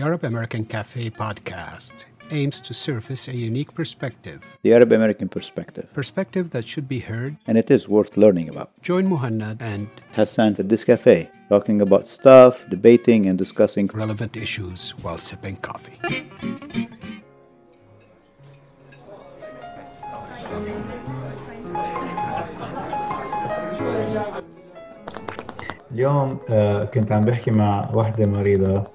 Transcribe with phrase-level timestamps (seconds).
[0.02, 4.42] Arab American Cafe podcast aims to surface a unique perspective.
[4.62, 5.92] The Arab American perspective.
[5.92, 7.36] Perspective that should be heard.
[7.46, 8.70] And it is worth learning about.
[8.82, 14.90] Join Muhannad and Hassan at this cafe, talking about stuff, debating, and discussing relevant issues
[15.02, 15.98] while sipping coffee.
[25.92, 28.86] اليوم آه، كنت عم بحكي مع واحدة مريضة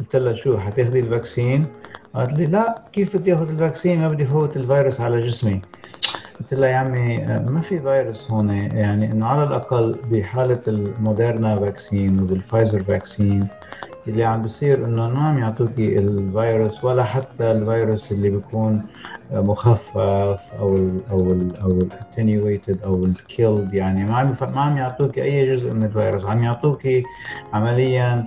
[0.00, 1.66] قلت لها شو حتاخذي ال vaccine؟
[2.14, 5.62] قالت لي لا كيف بدي آخذ ال vaccine ما بدي فوت الفيروس على جسمي
[6.40, 7.18] قلت لها يا عمي
[7.50, 13.48] ما في فيروس هون يعني إنه على الأقل بحالة الموديرنا vaccine وبالفايزر vaccine
[14.08, 18.82] اللي عم بصير إنه ما عم يعطوكي الفيروس ولا حتى الفيروس اللي بيكون
[19.32, 24.60] مخفف أو ال أو ال أو ال attenuated أو ال killed يعني ما عم ما
[24.60, 27.02] عم يعطوكي أي جزء من الفيروس عم يعطوكي
[27.52, 28.26] عمليا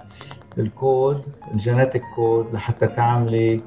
[0.59, 1.21] ال code
[1.53, 3.61] ال genetic code لحتى تعملي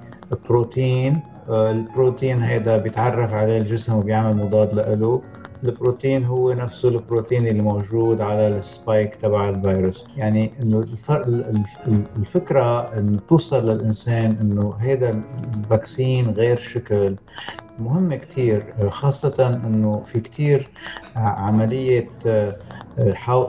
[0.49, 5.23] بروتين البروتين هيدا بيتعرف عليه الجسم وبيعمل مضاد له.
[5.65, 10.05] البروتين هو نفسه البروتين اللي موجود على ال spike تبع الفيروس.
[10.17, 10.87] يعني إنه
[12.17, 15.21] الفكرة إنه توصل للإنسان إنه هذا
[15.55, 17.17] ال vaccine غير شكل.
[17.81, 20.69] مهمه كثير خاصة إنه في كثير
[21.17, 22.09] عملية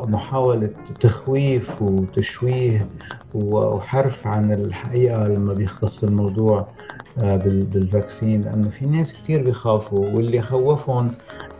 [0.07, 2.87] محاولة تخويف وتشويه
[3.33, 6.67] وحرف عن الحقيقة لما بيختص الموضوع
[7.17, 8.41] بال vaccine.
[8.41, 11.11] لأنه في ناس كثير بيخافوا واللي خوفهم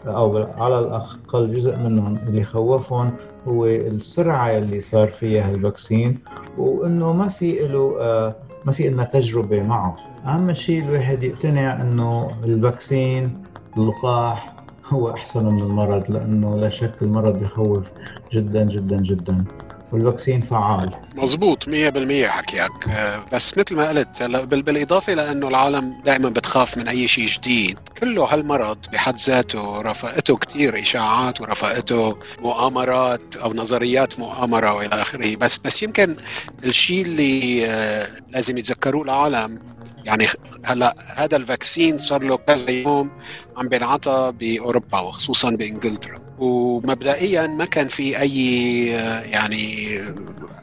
[0.06, 3.12] أو على الأقل جزء منهم اللي خوفهم
[3.48, 6.18] هو السرعة اللي صار فيها ال vaccine
[6.58, 8.34] وإنه ما في له آه،
[8.64, 9.96] ما في لنا تجربة معه.
[10.26, 13.42] أهم شيء الواحد يقتنع إنه ال vaccine
[13.76, 14.56] اللقاح
[14.88, 17.84] هو أحسن من المرض لأنه لا شك المرض بخوف
[18.32, 19.44] جدا جدا جدا.
[19.92, 20.94] والفاكسين فعال.
[21.14, 22.88] مزبوط 100% حكيك.
[22.88, 27.78] آه، بس مثل ما قلت هلا بالإضافة لأنه العالم دائما بتخاف من أي شيء جديد.
[28.00, 35.36] كله هالمرض بحد ذاته رفقته كثير إشاعات ورفقته مؤامرات أو نظريات مؤامرة وإلى آخره.
[35.36, 36.16] بس بس يمكن
[36.64, 39.72] الشيء اللي آه، لازم يتذكروه العالم
[40.04, 40.26] يعني
[40.64, 43.10] هلا هذا ال vaccine صار له كذا يوم
[43.56, 46.18] عم بينعطى بأوروبا وخصوصا بإنجلترا.
[46.42, 48.86] ومبدئيا ما كان في أي
[49.30, 50.00] يعني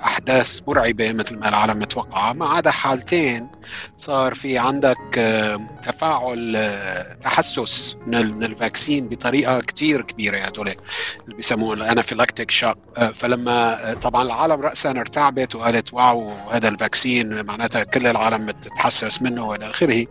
[0.03, 3.47] أحداث مرعبة مثل ما العالم متوقعه ما عدا حالتين
[3.97, 4.97] صار في عندك
[5.83, 6.69] تفاعل
[7.23, 12.77] تحسس من ال vaccine بطريقة كثير كبيرة هدول اللي بيسموه ال anaphylactic shock.
[13.13, 19.47] فلما طبعا العالم راسا ارتعبت وقالت wow هذا ال vaccine معناتها كل العالم بتتحسس منه
[19.47, 20.05] وإلى آخره.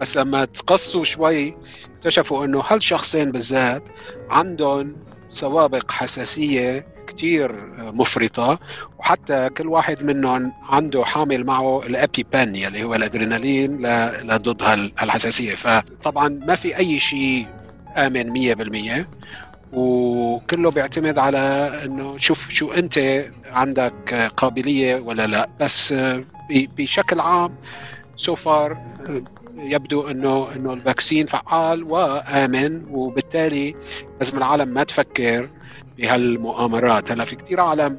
[0.00, 1.54] بس لما تقصوا شوي
[1.96, 3.82] اكتشفوا إنه هالشخصين بالذات
[4.30, 4.96] عندهم
[5.32, 8.58] سوابق حساسية كتير مفرطة.
[8.98, 13.76] وحتى كل واحد منهم عنده حامل معه الابي بن يلي هو الأدرينالين
[14.22, 15.54] لضد هالحساسية.
[15.54, 17.46] فطبعا ما في أي شيء
[17.96, 19.08] آمن مية بالمية.
[19.72, 21.38] وكله بيعتمد على
[21.84, 25.48] إنه شوف شو أنت عندك قابلية ولا لا.
[25.60, 25.94] بس
[26.50, 27.54] بشكل عام
[28.16, 28.76] so far
[29.56, 33.74] يبدو انه إنه ال vaccine فعال وآمن وبالتالي
[34.20, 35.50] لازم العالم ما تفكر
[35.98, 37.12] بهالمؤامرات.
[37.12, 37.98] هلا في كثير عالم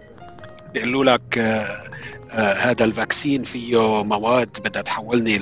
[0.73, 1.83] بيقولوا لك آه
[2.31, 5.39] آه هذا ال vaccine فيه مواد بدها تحولني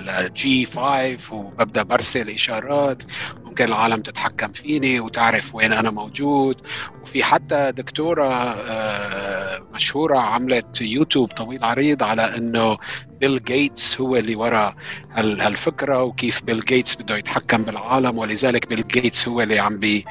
[0.00, 3.02] ل G 5 وببدأ برسل إشارات.
[3.50, 6.56] ممكن العالم تتحكم فيني وتعرف وين أنا موجود.
[7.02, 12.76] وفي حتى دكتورة آه مشهورة عملت يوتيوب طويل عريض على إنه
[13.20, 14.74] بيل جيتس هو اللي وراء
[15.14, 18.18] هالفكرة وكيف بيل جيتس بده يتحكم بالعالم.
[18.18, 20.04] ولذلك بيل جيتس هو اللي عم بي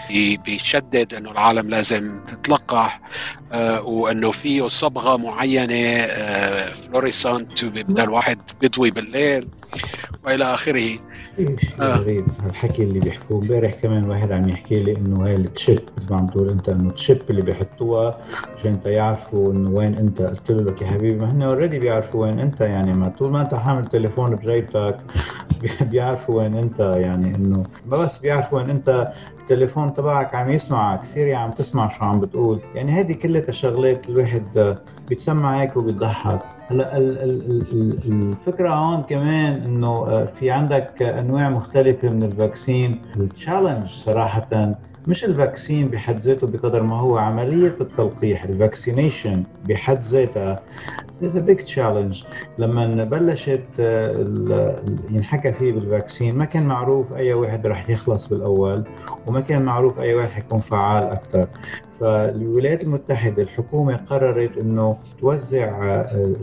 [0.45, 3.01] بيشدد إنه العالم لازم تتلقح
[3.51, 9.47] آه وإنه فيه صبغة معينة آه fluorescent بده الواحد بيضوي بالليل
[10.23, 10.99] وإلى آخره.
[11.37, 11.95] شيء آه.
[11.95, 16.09] غريب هالحكي اللي بيحكوه امبارح كمان واحد عم يحكي لي إنه هاي ال chip مثل
[16.09, 18.17] ما عم تقول أنت إنه ال chip اللي بيحطوها
[18.57, 20.21] عشان يعرفوا إنه وين أنت.
[20.21, 22.93] قلت له لك يا حبيبي ما هن already بيعرفوا وين أنت يعني.
[22.93, 24.99] ما طول ما أنت حامل تليفون بجيبتك
[25.91, 27.63] بيعرفوا وين أنت يعني إنه.
[27.85, 29.11] ما بس بيعرفوا وين أنت
[29.41, 32.59] التليفون تبعك عم يسمعك Siri عم تسمع شو عم بتقول.
[32.75, 34.77] يعني هذه كلها الشغلات الواحد
[35.09, 36.58] بيتسمع هيك وبيضحك.
[36.71, 43.01] هلا الفكرة هون كمان إنه في عندك أنواع مختلفة من ال vaccine.
[43.15, 44.75] ال challenge صراحة
[45.07, 50.59] مش ال vaccine بحد ذاته بقدر ما هو عملية التلقيح ال vaccination بحد ذاتها
[51.21, 52.25] is a big challenge.
[52.57, 53.79] لما بلشت
[55.09, 58.83] ينحكى فيه بال vaccine ما كان معروف أي واحد رح يخلص بالأول
[59.27, 61.47] وما كان معروف أي واحد حيكون فعال أكثر
[61.99, 66.35] فالولايات المتحدة الحكومة قررت إنه توزع آه،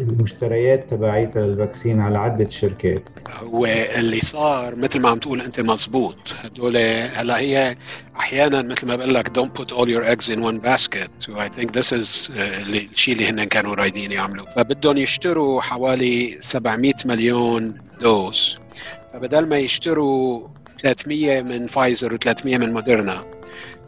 [0.00, 3.02] المشتريات تبعيتها لل vaccine على عدة شركات.
[3.42, 7.76] واللي صار مثل ما عم تقول أنت مزبوط هدول هلا هي
[8.16, 11.10] أحيانا مثل ما بقول لك don't put all your eggs in one basket.
[11.20, 14.46] So I think this is آه، الشيء اللي هن كانوا رايدين يعملوا.
[14.56, 18.58] فبدهم يشتروا حوالي 700 مليون dose.
[19.12, 20.48] فبدل ما يشتروا
[20.82, 23.24] 300 من فايزر و300 من موديرنا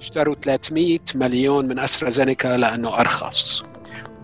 [0.04, 3.62] اشتروا 300 مليون من أسترازينيكا لأنه أرخص.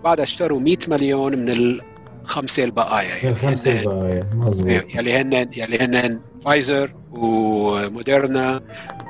[0.00, 1.80] وبعدها اشتروا 100 مليون من
[2.24, 3.08] الخمسة البقايا.
[3.08, 4.94] يعني الخمسة البقايا مظبوط.
[4.94, 8.60] يلي هن يلي هن فايزر وموديرنا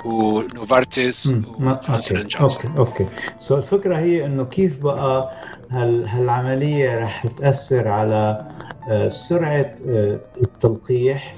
[0.04, 3.06] ونوفارتيس وجونسون okay okay
[3.40, 5.30] so الفكرة هي إنه كيف بقى
[5.70, 8.46] هال هالعملية رح تأثر على
[8.90, 11.34] آه، سرعة آه، التلقيح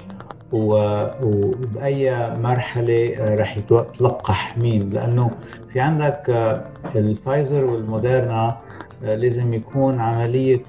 [0.53, 4.89] وبأي مرحلة آه، رح يتلقح مين.
[4.89, 5.31] لأنه
[5.73, 6.65] في عندك آه،
[6.95, 8.57] الفايزر والموديرنا
[9.03, 10.61] آه، لازم يكون عملية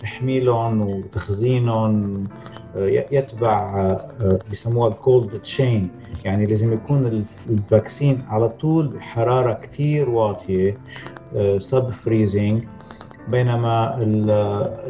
[0.00, 2.24] تحميلهم وتخزينهم
[3.12, 3.96] يتبع
[4.52, 5.88] بسموها ال cold chain
[6.24, 10.78] يعني لازم يكون ال vaccine على طول بحرارة كتير واطية
[11.58, 12.64] sub-freezing
[13.28, 13.96] بينما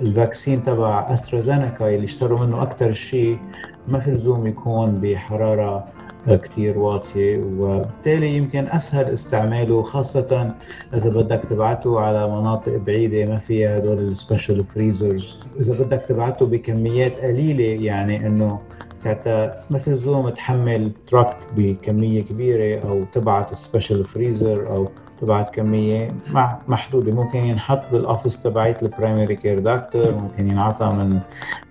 [0.02, 3.38] ال vaccine تبع أسترازينيكا اللي اشتروا منه أكثر شيء
[3.88, 5.84] ما في لزوم يكون بحرارة
[6.26, 10.54] كثير واطية وبالتالي يمكن أسهل استعماله خاصة
[10.94, 16.46] إذا بدك تبعته على مناطق بعيدة ما فيها هدول ال special freezers إذا بدك تبعته
[16.46, 18.18] بكميات قليلة يعني
[19.04, 24.88] ساعتها ما في لزوم تحمل truck بكمية كبيرة أو تبعت special freezer أو
[25.20, 26.14] تبعت كمية
[26.68, 27.12] محدودة.
[27.12, 31.20] ممكن ينحط بال office تبعيت ال primary care doctor ممكن ينعطى من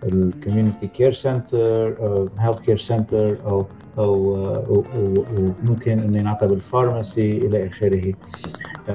[0.04, 1.94] ال community care center
[2.40, 3.66] health care center أو
[3.98, 4.36] أو
[4.70, 8.14] وممكن إنه ينعطى بال pharmacy إلى آخره.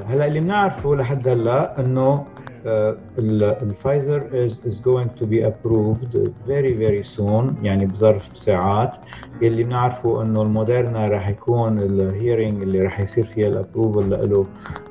[0.07, 2.25] هلا اللي بنعرفه لحد هلا إنه
[2.67, 6.13] الفايزر is, is going to be approved
[6.47, 8.91] very very soon يعني بظرف ساعات.
[9.43, 14.45] اللي بنعرفه إنه الموديرنا راح يكون ال hearing اللي راح يصير فيها ال approval له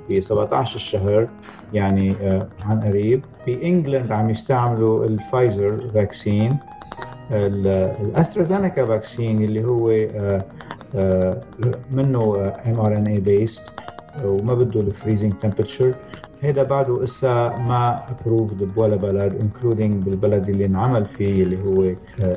[0.09, 1.29] ب 17 الشهر
[1.73, 3.25] يعني uh, عن قريب.
[3.47, 6.59] بانجلند عم يستعملوا الفايزر vaccine
[7.33, 10.43] الاسترازينيكا vaccine اللي هو uh,
[10.95, 13.63] uh, منه mRNA based
[14.25, 15.95] وما بده ال freezing temperature
[16.43, 21.95] هيدا بعده إسا ما approved بولا بلد including بالبلد اللي انعمل فيه اللي هو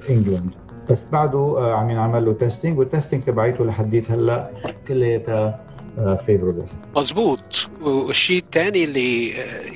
[0.10, 4.50] انجلند آه، بس بعده آه، عم ينعمل له testing وال testing تبعيته لحديت هلأ
[4.88, 5.60] كلياتها
[6.26, 6.66] favorable
[6.98, 9.30] مزبوط والشيء الثاني اللي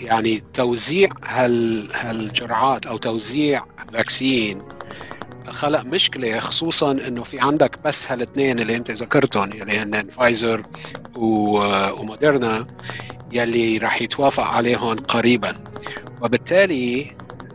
[0.04, 3.64] يعني توزيع هال هالجرعات أو توزيع
[3.94, 4.62] vaccine
[5.52, 10.64] خلق مشكلة خصوصا إنه في عندك بس هالاثنين اللي أنت ذكرتهم اللي هن فايزر
[11.16, 12.68] وموديرنا
[13.32, 15.64] يلي راح يتوافق عليهم قريبا.
[16.22, 17.06] وبالتالي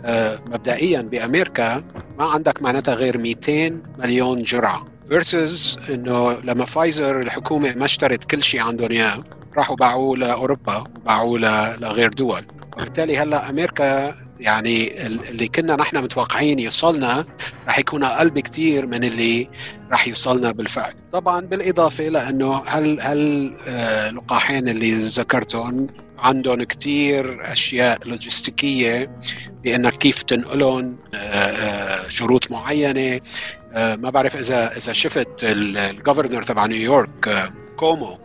[0.05, 1.85] آه، مبدئيا بأمريكا
[2.19, 4.87] ما عندك معناتها غير 200 مليون جرعة.
[5.09, 9.25] versus إنه لما فايزر الحكومة ما اشترت كل شيء عندهم إياه
[9.57, 11.39] راحوا باعوه لأوروبا وباعوه
[11.77, 12.47] لغير دول.
[12.77, 17.25] وبالتالي هلأ أمريكا يعني اللي كنا نحن متوقعين يوصلنا
[17.69, 19.49] رح يكون أقل بكثير من اللي
[19.91, 20.95] رح يوصلنا بالفعل.
[21.13, 25.87] طبعا بالإضافة لأنه هل هل اللقاحين آه، اللي ذكرتهم
[26.19, 29.17] عندهم كثير أشياء لوجستيكية
[29.65, 33.21] بإنك كيف تنقلهم آه، آه، شروط معينة.
[33.75, 38.19] ما بعرف اذا إذا شفت الجفرنر تبع نيويورك كومو.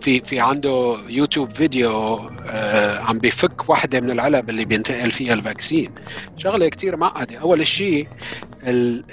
[0.00, 2.16] في في عنده يوتيوب فيديو
[2.50, 5.94] آه، عم بفك واحدة من العلب اللي بينتقل فيها ال vaccine.
[6.36, 7.38] شغلة كتير معقدة.
[7.38, 8.08] أول شيء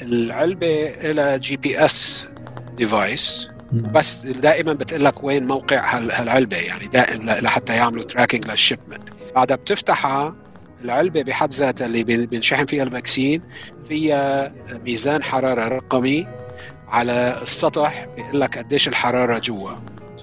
[0.01, 2.27] العلبة لها GPS
[2.77, 9.01] device بس دائما بتقول لك وين موقع هالعلبة يعني دائما لحتى يعملوا tracking لل shipment
[9.35, 10.35] بعدها بتفتحها
[10.83, 13.41] العلبة بحد ذاتها اللي بينشحن فيها ال vaccine
[13.87, 14.53] فيها
[14.85, 16.27] ميزان حرارة رقمي
[16.95, 19.71] على السطح بيقول لك قديش الحرارة جوا.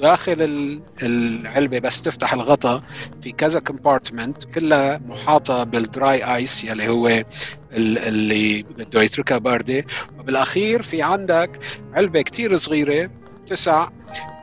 [0.00, 2.83] داخل العلبة بس تفتح الغطاء
[3.23, 7.25] في كذا compartment كلها محاطة بال dry ice يلي هو
[7.73, 9.85] اللي بده يتركها باردة.
[10.19, 11.59] وبالأخير في عندك
[11.95, 13.11] علبة كتير صغيرة
[13.47, 13.88] تسع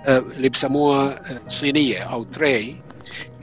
[0.06, 2.82] آه، اللي بسموها صينية أو tray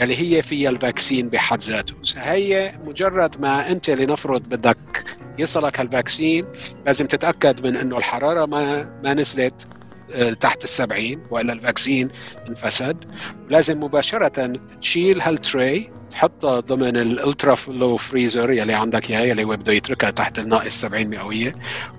[0.00, 1.94] يلي هي فيها ال vaccine بحد ذاته.
[2.16, 5.04] هي مجرد ما أنت لنفرض بدك
[5.38, 6.44] يصلك هال vaccine
[6.86, 9.66] لازم تتأكد من إنه الحرارة ما ما نزلت
[10.12, 12.08] آه، تحت السبعين وإلا ال vaccine
[12.48, 13.04] انفسد.
[13.50, 19.44] لازم مباشرة تشيل هال tray وتحطها ضمن ال ultra low freezer يلي عندك اياه يلي
[19.44, 21.54] هو بده يتركها تحت الناقص 70 مئوية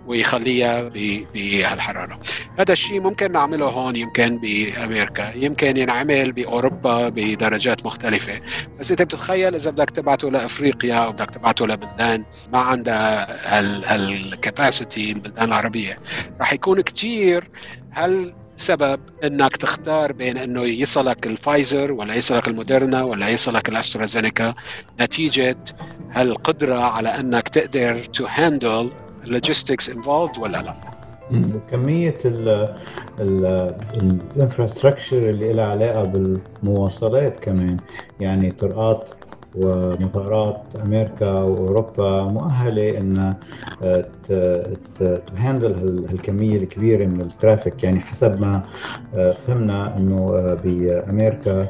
[0.08, 0.82] ويخليها
[1.34, 2.20] بهالحرارة.
[2.60, 8.42] هذا الشيء ممكن نعمله هون يمكن بأمريكا يمكن ينعمل بأوروبا بدرجات مختلفة.
[8.80, 13.28] بس انت بتتخيل إذا بدك تبعته لأفريقيا أو بدك تبعته لبلدان ما عندها
[13.96, 16.00] هال capacity البلدان العربية
[16.40, 17.50] راح يكون كثير
[17.92, 24.54] هل سبب إنك تختار بين إنه يصلك الفايزر ولا يصلك الموديرنا ولا يصلك الأسترازينيكا.
[25.02, 25.58] نتيجة
[26.12, 28.90] هالقدرة على إنك تقدر to handle
[29.24, 30.74] ال logistics involved ولا لا.
[31.32, 32.18] وكمية
[33.20, 37.78] ال infrastructure اللي لها علاقة بالمواصلات كمان.
[38.20, 39.10] يعني طرقات
[39.62, 43.36] ومطارات أمريكا وأوروبا مؤهلة إن
[45.00, 47.84] ت handle هالكمية الكبيرة من ال traffic.
[47.84, 48.62] يعني حسب ما
[49.16, 51.68] آه، فهمنا إنه آه، بأمريكا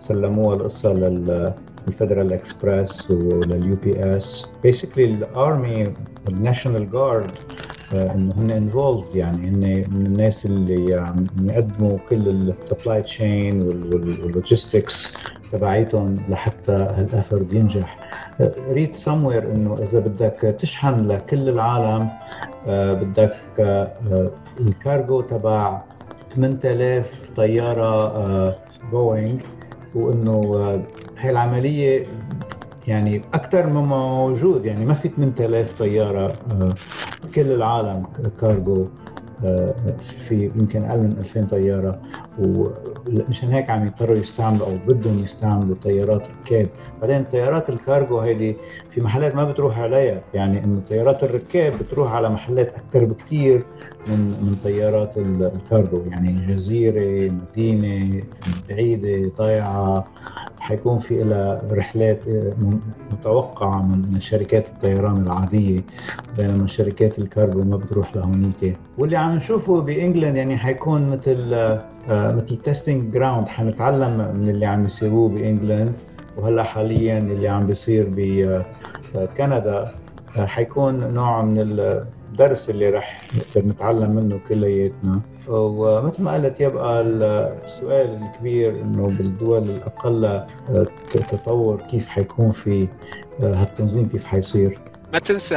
[0.00, 1.52] سلموها القصة لل
[1.88, 5.94] الفيدرال اكسبرس ولليو بي اس basically ال army
[6.26, 7.30] وال National Guard
[7.92, 13.90] انه هن involved يعني هن من الناس اللي عم يقدموا كل ال supply chain وال
[13.90, 15.16] logistics
[15.52, 17.98] تبعيتهم لحتى هال effort ينجح
[18.70, 22.08] read somewhere إنه إذا بدك تشحن لكل العالم
[22.66, 24.30] آه، بدك آه،
[24.60, 25.82] الكارغو تبع
[26.34, 28.54] 8000 طيارة
[28.92, 29.38] بوينغ آه،
[29.94, 30.40] وإنه
[31.18, 32.06] هاي العملية
[32.86, 36.36] يعني أكثر مما موجود يعني ما في 8000 طيارة
[37.38, 38.06] كل العالم
[38.40, 38.88] كارغو
[40.28, 42.00] في يمكن أقل من 2000 طيارة.
[42.38, 46.68] ومشان هيك عم يضطروا يستعملوا أو بدهم يستعملوا طيارات ركاب
[47.00, 48.56] بعدين طيارات الكارغو هيدي
[48.90, 50.20] في محلات ما بتروح عليها.
[50.34, 53.64] يعني إنه طيارات الركاب بتروح على محلات أكثر بكثير
[54.08, 56.02] من من طيارات الكارغو.
[56.10, 58.22] يعني جزيره مدينه
[58.68, 60.06] بعيده ضيعه
[60.68, 62.18] حيكون في لها رحلات
[63.12, 65.80] متوقعة من شركات الطيران العادية
[66.38, 68.76] بينما شركات الكارغو ما بتروح لهونيك.
[68.98, 74.84] واللي عم نشوفه بإنجلند يعني حيكون مثل آه، مثل testing ground حنتعلم من اللي عم
[74.86, 75.92] يصيروه بإنجلند.
[76.36, 78.06] وهلأ حاليا اللي عم بيصير
[79.14, 79.88] بكندا
[80.36, 81.58] آه، حيكون نوع من
[82.40, 85.20] الدرس اللي رح نقدر نتعلم منه كلياتنا.
[85.48, 90.86] ومثل ما قلت يبقى السؤال الكبير إنه بالدول الأقل آه،
[91.32, 92.88] تطور كيف حيكون في
[93.42, 94.78] آه، هالتنظيم كيف حيصير؟
[95.12, 95.56] ما تنسى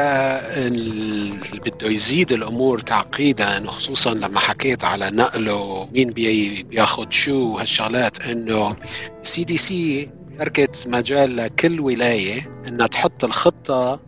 [0.68, 8.76] اللي بده يزيد الأمور تعقيدا خصوصا لما حكيت على نقله مين بياخذ شو هالشغلات إنه
[9.22, 10.10] CDC
[10.42, 14.00] تركت مجال لكل ولاية إنها تحط الخطة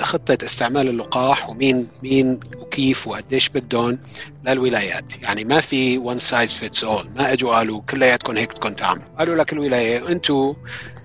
[0.00, 3.98] خطه استعمال اللقاح ومين مين وكيف وقديش بدهم
[4.46, 9.04] للولايات، يعني ما في one size fits all، ما إجوا قالوا كلياتكم هيك بدكم تعملوا،
[9.18, 10.54] قالوا لكل ولاية أنتم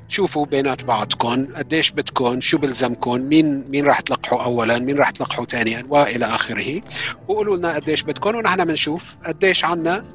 [0.08, 5.46] شوفوا بينات بعضكم قديش بدكم شو بلزمكم مين مين راح تلقحوا اولا مين راح تلقحوا
[5.46, 6.82] ثانيا وإلى آخره.
[7.28, 10.06] وقولوا لنا قديش بدكم ونحن بنشوف قديش عنا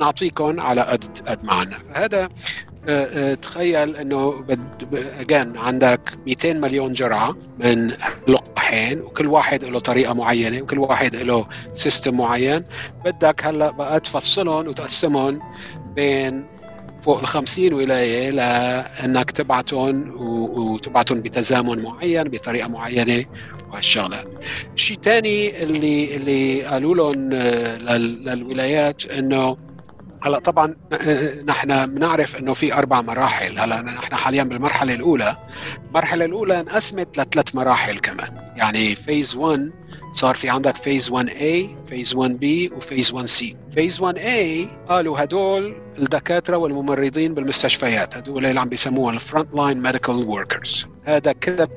[0.00, 1.78] نعطيكم على قد قد ما عنا.
[1.94, 2.28] فهذا
[3.42, 4.44] تخيل إنه
[5.20, 7.90] اجان عندك 200 مليون جرعة من
[8.28, 12.64] لقاحين وكل واحد له طريقة معينة وكل واحد له سيستم معين
[13.04, 15.38] بدك هلأ بقى تفصلهم وتقسمهم
[15.96, 16.46] بين
[17.02, 23.24] فوق ال 50 ولاية لإنك تبعتهم وتبعتهم بتزامن معين بطريقة معينة
[23.70, 24.26] وهالشغلات.
[24.76, 29.56] شيء ثاني اللي اللي قالوا لهم آه، للولايات إنه
[30.22, 30.76] هلا طبعا
[31.44, 33.58] نحن بنعرف إنه في أربع مراحل.
[33.58, 35.36] هلا نحن حاليا بالمرحلة الأولى.
[35.86, 38.52] المرحلة الأولى انقسمت لثلاث مراحل كمان.
[38.56, 39.72] يعني phase 1
[40.12, 43.44] صار في عندك phase 1 A phase 1 B و phase 1 C.
[43.74, 50.28] phase 1 A قالوا هدول الدكاترة والممرضين بالمستشفيات هدول اللي عم بيسموهم ال frontline medical
[50.28, 51.68] workers هذا كله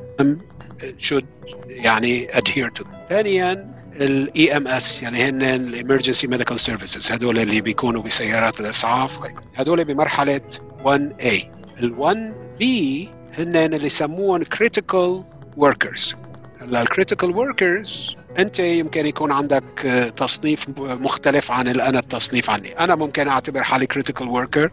[0.82, 1.26] should
[1.68, 2.84] يعني adhere to.
[3.10, 9.20] ثانيا ال EMS يعني هن ال emergency medical services هدول اللي بيكونوا بسيارات الإسعاف.
[9.56, 10.42] هدول بمرحلة
[10.84, 11.34] 1A
[11.84, 12.64] ال 1B
[13.40, 15.24] هن اللي يسموهم critical
[15.58, 16.16] workers
[16.62, 19.64] هلا ال critical workers أنت يمكن يكون عندك
[20.18, 22.80] تصنيف مختلف عن أنا التصنيف عني.
[22.80, 24.72] أنا ممكن أعتبر حالي critical worker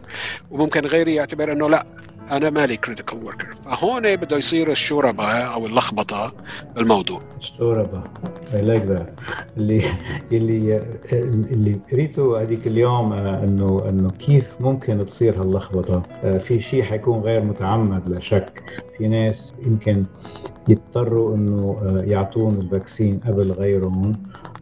[0.51, 1.85] وممكن غيري يعتبر إنه لا.
[2.31, 6.33] أنا مالي critical worker فهون بده يصير الشوربة أو اللخبطة
[6.75, 7.21] بالموضوع.
[7.37, 8.03] الشوربة.
[8.53, 9.13] اي like that
[9.57, 9.83] اللي
[10.31, 10.81] اللي
[11.51, 17.19] اللي قريته هذيك اليوم آه، انه إنه كيف ممكن تصير هاللخبطة؟ آه، في شيء حيكون
[17.19, 18.63] غير متعمد لا شك.
[18.97, 20.05] في ناس يمكن
[20.67, 24.13] يضطروا إنه آه، يعطون ال vaccine قبل غيرهم.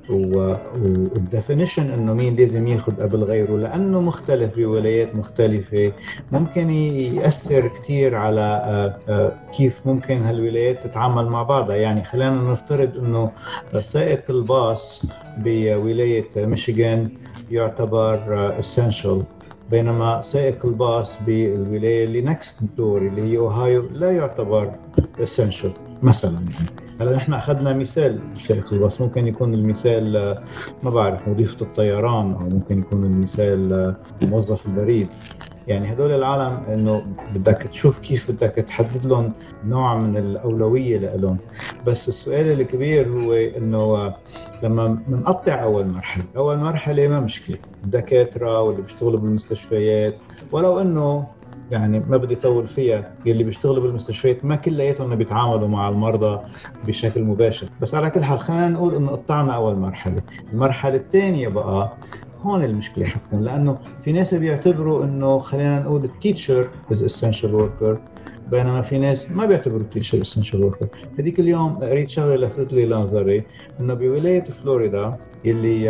[0.10, 5.92] وال definition إنه مين لازم ياخذ قبل غيره لأنه مختلف بولايات مختلفة.
[6.32, 11.76] ممكن يأثر كثير على آه، آه، كيف ممكن هالولايات تتعامل مع بعضها.
[11.76, 13.32] يعني خلينا نفترض إنه
[13.82, 17.10] سائق الباص بولاية ميشيغان
[17.52, 18.20] يعتبر
[18.60, 19.24] essential
[19.72, 24.72] بينما سائق الباص بالولاية اللي next door اللي هي اوهايو لا يعتبر
[25.20, 25.72] essential
[26.04, 26.34] مثلا.
[26.34, 26.50] يعني
[27.02, 30.38] هلا نحن أخذنا مثال سائق الباص ممكن يكون المثال
[30.84, 35.08] ما بعرف مضيفة الطيران أو ممكن يكون المثال موظف البريد.
[35.70, 37.02] يعني هدول العالم إنه
[37.36, 39.34] بدك تشوف كيف بدك تحدد لهم
[39.68, 41.38] نوع من الأولوية لهم
[41.88, 44.14] بس السؤال الكبير هو إنه
[44.64, 47.58] لما بنقطع أول مرحلة أول مرحلة ما مشكلة.
[47.84, 50.16] الدكاترة واللي بيشتغلوا بالمستشفيات
[50.52, 51.28] ولو إنه
[51.72, 56.40] يعني ما بدي أطول فيها يلي بيشتغلوا بالمستشفيات ما كلياتهم بيتعاملوا مع المرضى
[56.88, 57.68] بشكل مباشر.
[57.82, 60.22] بس على كل حال خلينا نقول إنه قطعنا أول مرحلة.
[60.54, 61.94] المرحلة الثانية بقى
[62.44, 67.98] هون المشكلة حتكون لأنه في ناس بيعتبروا إنه خلينا نقول ال teacher is essential worker
[68.52, 70.88] بينما في ناس ما بيعتبروا ال teacher essential worker
[71.20, 73.44] هذيك اليوم قريت شغلة لفتت لي نظري
[73.80, 75.90] إنه بولاية فلوريدا يلي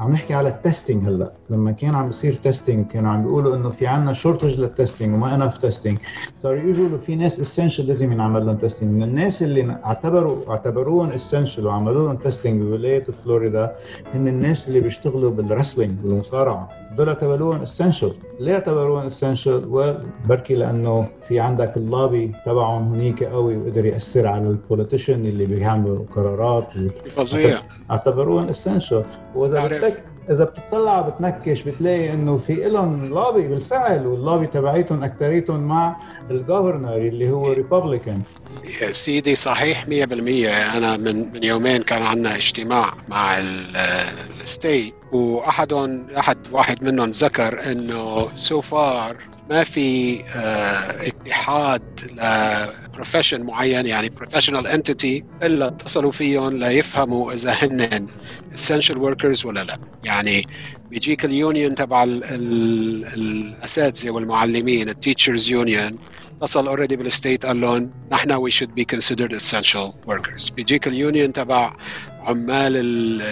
[0.00, 1.32] عم نحكي على ال testing هلأ.
[1.50, 5.34] لما كان عم بيصير testing كانوا عم بيقولوا إنه في عندنا shortage لل testing وما
[5.34, 5.98] enough testing
[6.42, 11.66] صاروا يقولوا في ناس essential لازم ينعمل لهم testing من الناس اللي اعتبروا اعتبروهم essential
[11.66, 13.72] وعملوا لهم testing بولاية فلوريدا
[14.14, 16.68] هن الناس اللي بيشتغلوا بال wrestling بالمصارعة.
[16.96, 23.86] دول اعتبروهم essential ليه اعتبروهم essential وبركي لأنه في عندك اللابي تبعهم هنيك قوي وقدر
[23.86, 26.72] يأثر على ال politician اللي بيعملوا قرارات.
[27.08, 27.58] فظيع
[27.90, 28.87] اعتبروهم essential
[29.34, 35.96] وإذا بدك إذا بتطلع بتنكش بتلاقي إنه في لهم لابي بالفعل واللابي تبعيتهم اكثريتهم مع
[36.30, 38.22] ال governor اللي هو Republican
[38.82, 39.88] يا سيدي صحيح 100%
[40.76, 43.38] أنا من من يومين كان عندنا اجتماع مع
[44.40, 49.16] ال state واحدهم احد واحد منهم ذكر إنه so far
[49.50, 57.52] ما في آه اتحاد ل profession معين يعني professional entity إلا اتصلوا فيهم ليفهموا إذا
[57.52, 58.06] هن
[58.54, 59.78] essential workers ولا لا.
[60.04, 60.46] يعني
[60.90, 62.04] بيجيك ال union تبع
[63.16, 65.98] الأساتذة والمعلمين ال teachers union
[66.42, 70.54] اتصل already بال state قال لهم نحن we should be considered essential workers.
[70.54, 71.72] بيجيك ال union تبع
[72.28, 72.76] عمال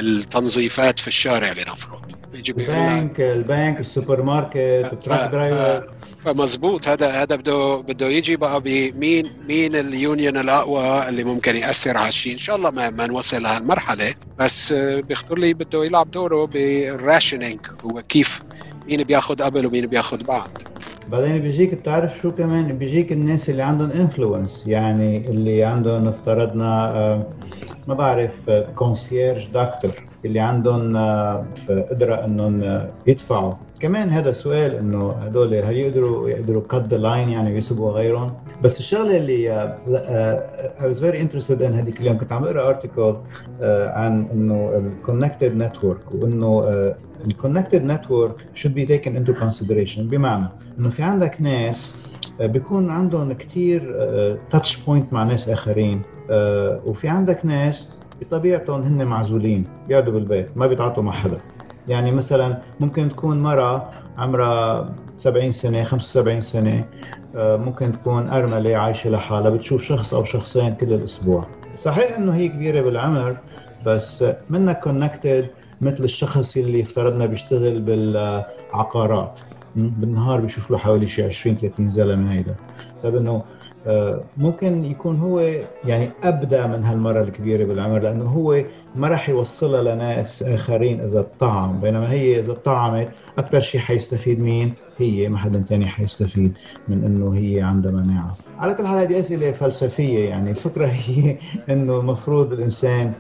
[0.01, 2.01] التنظيفات في الشارع لنفرض
[2.49, 5.87] البنك البنك السوبر ماركت ال truck driver.
[6.25, 11.97] فمزبوط هذا هذا بده بده يجي بقى بمين مين ال union الأقوى اللي ممكن يأثر
[11.97, 12.33] على الشيء.
[12.33, 17.61] إن شاء الله ما, ما نوصل لهالمرحله بس بيخطر لي بده يلعب دوره بال rationing.
[17.85, 18.43] هو كيف؟
[18.87, 20.51] مين بياخذ قبل ومين بياخذ بعد.
[21.09, 27.27] بعدين بيجيك بتعرف شو كمان؟ بيجيك الناس اللي عندهم influence يعني اللي عندهم افترضنا
[27.87, 29.91] ما بعرف concierge doctor
[30.25, 30.97] اللي عندهم
[31.91, 33.55] قدرة إنهم يدفعوا.
[33.81, 38.81] كمان هذا سؤال إنه هدول هل يقدروا يقدروا cut the line يعني يسبوا غيرهم؟ بس
[38.81, 39.69] الشغلة اللي
[40.79, 42.19] I was very interested in هذيك اليوم.
[42.19, 43.17] كنت عم بقرأ article
[43.95, 46.65] عن إنه ال connected network وإنه
[47.25, 50.01] ال connected network should be taken into consideration.
[50.01, 52.07] بمعنى إنه في عندك ناس
[52.41, 53.97] بيكون عندهم كثير
[54.53, 56.03] touch point مع ناس آخرين.
[56.85, 57.89] وفي عندك ناس
[58.21, 61.39] بطبيعتهم هن معزولين بيقعدوا بالبيت ما بيتعاطوا مع حدا.
[61.89, 66.85] يعني مثلا ممكن تكون مرة عمرها 70 سنة 75 سنة
[67.35, 71.47] ممكن تكون أرملة عايشة لحالها بتشوف شخص أو شخصين كل الأسبوع.
[71.79, 73.37] صحيح إنه هي كبيرة بالعمر
[73.87, 79.41] بس منك connected مثل الشخص اللي افترضنا بيشتغل بالعقارات.
[79.77, 82.55] بالنهار بيشوف له حوالي شي 20 30 زلمة هيدا.
[83.03, 83.43] طيب إنه
[84.37, 85.41] ممكن يكون هو
[85.85, 88.63] يعني ابدى من هالمرة الكبيرة بالعمر لأنه هو
[88.97, 94.75] ما راح يوصلها لناس آخرين إذا طعم بينما هي إذا طعمت أكثر شيء حيستفيد مين؟
[94.99, 96.55] هي ما حدا ثاني حيستفيد
[96.89, 98.37] من إنه هي عندها مناعة.
[98.59, 101.39] على كل حال هذه أسئلة فلسفية يعني الفكرة هي
[101.71, 103.13] إنه المفروض الإنسان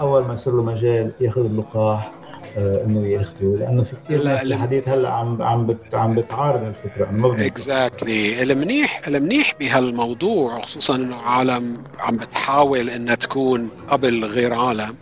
[0.00, 2.17] أول ما يصير له مجال ياخذ اللقاح
[2.56, 7.28] إنه ياخذه لأنه في كثير ناس الحديث هلأ عم عم بت عم بتعارض الفكرة إنه
[7.28, 14.96] ما exactly المنيح المنيح بهالموضوع خصوصا إنه عالم عم بتحاول إنها تكون قبل غير عالم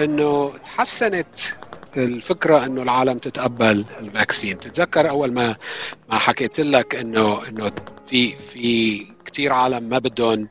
[0.00, 1.38] إنه تحسنت
[1.96, 5.56] الفكرة إنه العالم تتقبل ال vaccine تتذكر أول ما
[6.08, 7.70] ما حكيت لك انه إنه
[8.06, 10.48] في في كثير عالم ما بدهم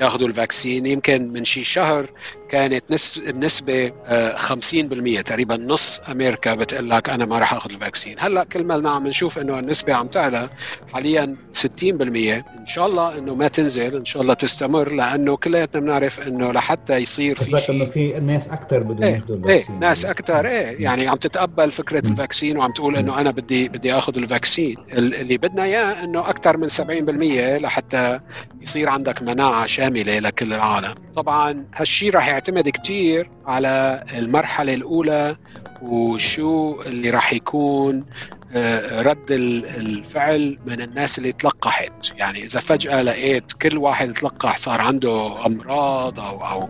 [0.00, 2.10] ياخذوا ال vaccine يمكن من شي شهر
[2.48, 3.20] كانت نس...
[3.28, 3.92] النسبة
[4.36, 8.16] 50% تقريبا نص أمريكا بتقول لك أنا ما راح آخذ ال vaccine.
[8.18, 10.48] هلأ كل ما عم نشوف إنه النسبة عم تعلى
[10.92, 16.28] حاليا 60% إن شاء الله إنه ما تنزل إن شاء الله تستمر لأنه كلياتنا بنعرف
[16.28, 20.82] إنه لحتى يصير في شيء إنه في ناس أكثر بدهم إيه إيه ناس أكثر إيه
[20.84, 22.12] يعني عم تتقبل فكرة م.
[22.12, 24.76] ال vaccine وعم تقول إنه أنا بدي بدي آخذ ال vaccine.
[24.92, 28.20] اللي بدنا إياه إنه أكثر من 70% لحتى
[28.62, 30.94] يصير عندك مناعة شاملة لكل العالم.
[31.14, 35.36] طبعا هالشيء راح يعتمد كثير على المرحلة الأولى
[35.82, 38.04] وشو اللي راح يكون
[38.52, 41.92] آه، رد الفعل من الناس اللي تلقحت.
[42.16, 46.68] يعني إذا فجأة لقيت كل واحد تلقح صار عنده أمراض أو أو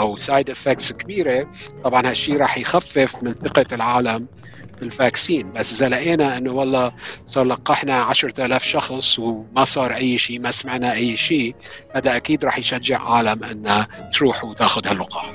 [0.00, 1.50] أو side effects كبيرة
[1.84, 4.26] طبعا هالشيء راح يخفف من ثقة العالم.
[4.80, 6.92] بال vaccine بس اذا لقينا إنه والله
[7.26, 11.54] صار لقحنا 10000 شخص وما صار أي شيء ما سمعنا أي شيء.
[11.90, 15.34] هذا أكيد راح يشجع عالم انها تروح وتأخذ هاللقاح.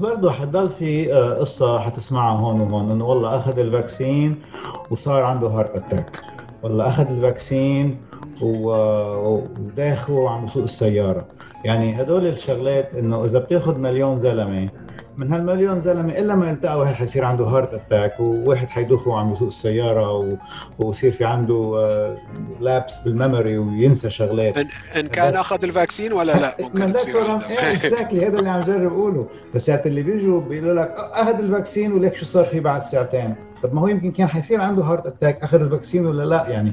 [0.00, 4.42] برضه حيضل في آه، قصة حتسمعها هون وهون إنه والله أخذ ال vaccine
[4.90, 6.20] وصار عنده heart attack
[6.62, 8.00] والله أخذ ال vaccine
[8.42, 11.26] وداخ وعم يسوق السيارة.
[11.64, 14.68] يعني هدول الشغلات إنه إذا بتأخذ مليون زلمة
[15.16, 19.46] من هالمليون زلمة إلا ما يلتقى واحد حيصير عنده heart attack وواحد حيدوخ وعم يسوق
[19.46, 20.36] السيارة و...
[20.78, 22.16] ويصير في عنده
[22.60, 24.58] lapse آه، بال memory وينسى شغلات.
[24.58, 29.26] ان, إن كان أخذ ال vaccine ولا لا؟ ممكن exactly هذا اللي عم جرب أقوله.
[29.54, 33.34] بس اللي بيجوا بيقولوا لك اخذ ال vaccine وليك شو صار فيه بعد ساعتين.
[33.62, 36.72] طب ما هو يمكن كان حيصير عنده heart attack اخذ ال vaccine ولا لا؟ يعني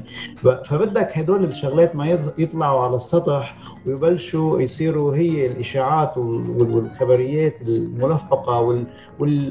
[0.64, 8.84] فبدك هدول الشغلات ما يطلعوا على السطح ويبلشوا يصيروا هي الإشاعات والخبريات الملفقة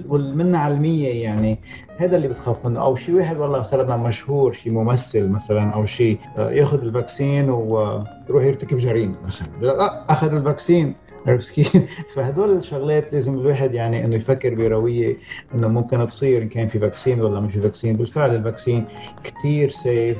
[0.10, 1.60] والمنها علميه يعني.
[1.98, 2.82] هذا اللي بتخاف منه.
[2.82, 8.44] أو شيء واحد والله مثلا مشهور شيء ممثل مثلا أو شيء ياخذ ال vaccine ويروح
[8.44, 9.48] يرتكب جريمة مثلا.
[9.64, 11.68] آه، اخذ ال vaccine كيف؟
[12.16, 15.18] فهدول الشغلات لازم الواحد يعني إنه يفكر بروية
[15.56, 18.86] إنه ممكن تصير إن كان في vaccine ولا مش في vaccine، بالفعل ال vaccine
[19.24, 20.18] كثير safe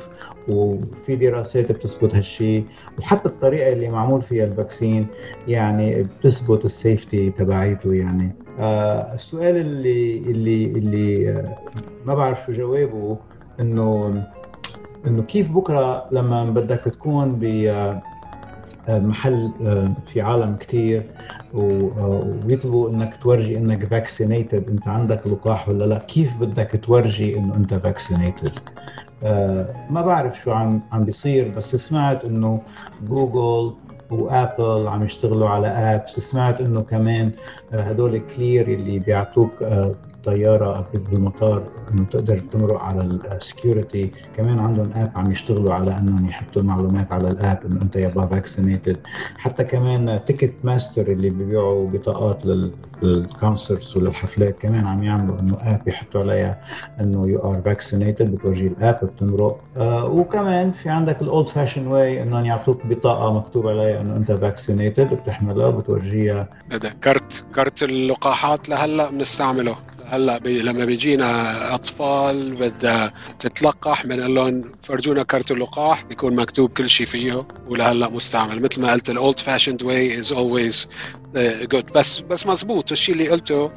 [0.48, 2.64] وفي دراسات بتثبت هالشيء
[2.98, 5.06] وحتى الطريقة اللي معمول فيها ال vaccine
[5.48, 8.32] يعني بتثبت ال safety تبعيته يعني.
[8.60, 11.58] آه السؤال اللي اللي اللي آه
[12.06, 13.18] ما بعرف شو جوابه
[13.60, 14.22] إنه
[15.06, 18.02] إنه كيف بكرة لما بدك تكون ب آه،
[18.88, 21.06] محل آه، في عالم كثير
[21.54, 27.54] آه، ويطلبوا إنك تورجي إنك vaccinated أنت عندك لقاح ولا لا؟ كيف بدك تورجي إنه
[27.54, 28.52] أنت vaccinated
[29.24, 32.60] آه، ما بعرف شو عم عم بيصير بس سمعت إنه
[33.02, 33.74] Google
[34.10, 37.30] و Apple عم يشتغلوا على apps سمعت إنه كمان
[37.72, 39.62] هدول Clear اللي بيعطوك
[40.28, 46.28] طيارة بالمطار إنه تقدر تمرق على ال security كمان عندهم app عم يشتغلوا على إنهم
[46.28, 48.96] يحطوا معلومات على ال app إنه أنت يابا vaccinated
[49.38, 52.46] حتى كمان Ticketmaster اللي بيبيعوا بطاقات
[53.02, 56.60] لل concerts وللحفلات كمان عم يعملوا إنه app يحطوا عليها
[57.00, 59.60] إنه you are vaccinated بتورجي ال app بتمرق.
[59.76, 64.32] آه وكمان في عندك ال old fashioned way إنهم يعطوك بطاقة مكتوب عليها إنه أنت
[64.32, 66.48] vaccinated بتحملها وبتورجيها.
[66.72, 69.76] هذا كرت كرت اللقاحات لهلأ بنستعمله.
[70.10, 76.90] هلا بي لما بيجينا أطفال بدها تتلقح بنقول لهم فرجونا كرت اللقاح بيكون مكتوب كل
[76.90, 78.62] شيء فيه ولهلا مستعمل.
[78.62, 80.88] مثل ما قلت ال old fashioned way is always
[81.36, 82.92] good بس بس مزبوط.
[82.92, 83.70] الشيء اللي قلته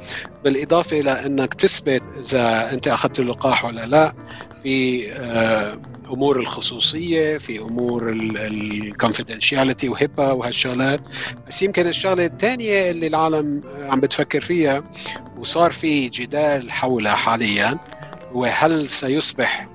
[0.44, 4.14] بالإضافة إلى انك تثبت إذا أنت أخذت اللقاح ولا لا
[4.62, 11.00] في uh, أمور الخصوصية في أمور ال confidentiality و HIPAA وهالشغلات.
[11.48, 14.84] بس يمكن الشغلة الثانية اللي العالم عم بتفكر فيها
[15.38, 17.76] وصار في جدال حولها حاليا
[18.32, 19.68] هو هل سيصبح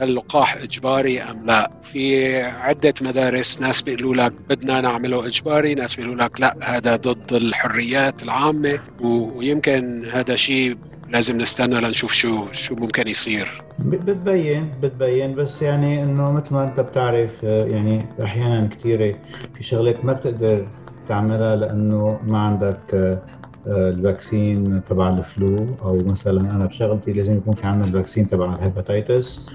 [0.00, 6.24] اللقاح إجباري أم لا؟ في عدة مدارس ناس بيقولوا لك بدنا نعمله إجباري ناس بيقولوا
[6.24, 10.76] لك لا هذا ضد الحريات العامة ويمكن هذا شيء
[11.08, 13.62] لازم نستنى لنشوف شو شو ممكن يصير.
[13.78, 19.14] بتبين بتبين بس يعني إنه مثل ما أنت بتعرف يعني أحيانا كثيره
[19.54, 20.66] في شغلات ما بتقدر
[21.08, 23.18] تعملها لأنه ما عندك
[23.66, 28.28] ال vaccine تبع ال flu أو مثلا أنا بشغلتي لازم يكون في عندنا ال vaccine
[28.28, 29.46] تبع ال hepatitis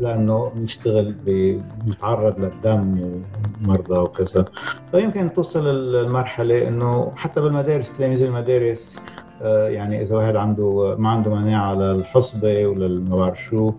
[0.00, 1.14] لأنه بنشتغل
[1.84, 3.12] بنتعرض للدم
[3.62, 4.44] ومرضى وكذا.
[4.90, 8.98] فيمكن توصل المرحلة إنه حتى بالمدارس تلاميذ المدارس
[9.42, 13.72] آه، يعني إذا واحد عنده ما عنده مناعه للحصبه ولا ما بعرف شو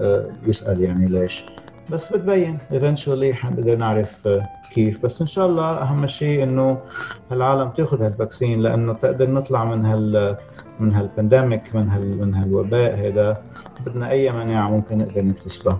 [0.00, 1.44] آه، يسأل يعني ليش.
[1.90, 5.02] بس بتبين eventually حنقدر نعرف آه، كيف.
[5.02, 6.78] بس إن شاء الله أهم شيء إنه
[7.32, 10.36] العالم تأخذ هال vaccine لأنه تقدر نطلع من هال
[10.80, 13.42] من هال pandemic من هال من هالوباء هذا
[13.86, 15.78] بدنا أي مناعة ممكن نقدر نكتسبها